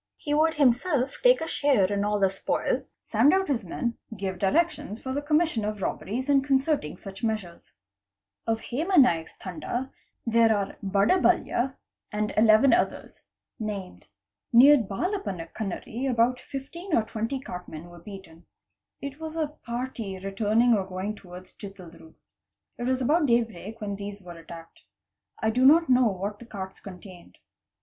He 0.17 0.33
would 0.33 0.55
himself 0.55 1.17
take 1.21 1.41
a 1.41 1.47
share 1.47 1.85
in 1.93 2.03
all 2.03 2.19
the 2.19 2.35
poil, 2.47 2.85
send 3.01 3.35
out 3.35 3.47
his 3.49 3.63
men, 3.63 3.99
give 4.17 4.39
directions 4.39 4.99
for 4.99 5.13
the 5.13 5.21
commission 5.21 5.63
of 5.63 5.79
robberies 5.79 6.25
764 6.25 6.31
THEFT 6.33 6.33
and 6.33 6.45
concerting 6.93 6.97
such 6.97 7.23
measures. 7.23 7.73
Of 8.47 8.61
Hema 8.61 8.99
Naik's 8.99 9.37
Tanda, 9.37 9.91
there 10.25 10.57
are 10.57 10.75
Bada 10.83 11.21
Balya, 11.21 11.75
and 12.11 12.33
11 12.35 12.73
others 12.73 13.21
(named). 13.59 14.07
Near 14.51 14.77
Bhalappana 14.79 15.53
Kanave 15.53 16.09
about 16.09 16.39
15 16.39 16.97
or 16.97 17.03
20 17.03 17.39
cartmen 17.39 17.87
were 17.87 17.99
beaten. 17.99 18.47
It 19.03 19.19
was 19.19 19.35
a 19.35 19.49
party 19.49 20.17
returning 20.17 20.73
or 20.73 20.83
going 20.83 21.13
towards 21.13 21.53
Chitaldroog. 21.53 22.15
It 22.79 22.85
was 22.85 23.03
about 23.03 23.27
daybreak 23.27 23.79
when 23.79 23.97
these 23.97 24.19
were 24.19 24.33
attacked. 24.39 24.81
I 25.43 25.51
do 25.51 25.63
not 25.63 25.89
know 25.89 26.07
what 26.07 26.39
the 26.39 26.47
carts 26.47 26.79
contained. 26.81 27.37